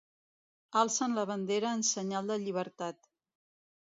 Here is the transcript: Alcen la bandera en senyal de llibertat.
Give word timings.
Alcen 0.79 1.17
la 1.17 1.25
bandera 1.33 1.75
en 1.79 1.85
senyal 1.91 2.33
de 2.33 2.37
llibertat. 2.45 3.09